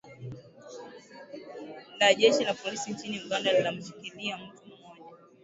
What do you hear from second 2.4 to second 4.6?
la polisi nchini uganda linamshikilia